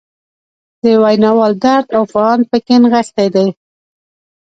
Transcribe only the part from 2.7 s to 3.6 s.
نغښتی دی.